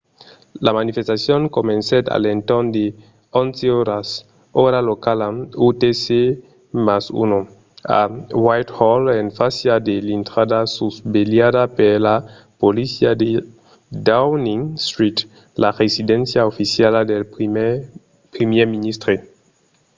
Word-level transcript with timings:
la 0.65 0.71
manifestacion 0.79 1.41
comencèt 1.57 2.03
a 2.09 2.17
l'entorn 2.23 2.65
de 2.77 2.85
11:00 3.41 4.09
ora 4.65 4.79
locala 4.91 5.27
utc 5.67 6.05
+ 6.53 7.21
1 7.23 7.39
a 7.99 8.01
whitehall 8.45 9.03
en 9.21 9.27
fàcia 9.37 9.75
de 9.87 9.95
l'intrada 10.07 10.59
susvelhada 10.75 11.63
per 11.77 11.93
la 12.07 12.17
polícia 12.61 13.11
de 13.21 13.29
downing 14.07 14.63
street 14.87 15.17
la 15.63 15.69
residéncia 15.81 16.41
oficiala 16.51 17.01
del 17.11 17.23
primièr 18.37 18.67
ministre 18.75 19.13